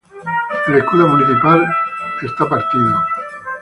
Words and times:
El 0.65 0.77
escudo 0.77 1.07
municipal 1.09 1.63
es 2.23 2.31
partido. 2.49 2.99